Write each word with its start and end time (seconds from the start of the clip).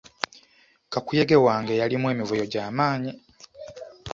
Kakuyege 0.91 1.35
wange 1.45 1.73
yalimu 1.81 2.05
emivuyo 2.13 2.45
gy'amaanyi. 2.51 3.11